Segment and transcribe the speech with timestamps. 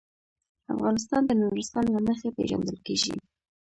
[0.73, 3.15] افغانستان د نورستان له مخې پېژندل کېږي.